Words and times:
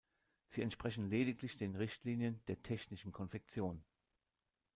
Sie 0.47 0.63
entsprechen 0.63 1.11
lediglich 1.11 1.57
den 1.57 1.75
Richtlinien 1.75 2.43
der 2.47 2.63
technischen 2.63 3.11
Konfektion. 3.11 3.83